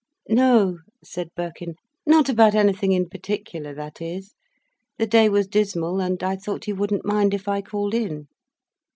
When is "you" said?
6.67-6.75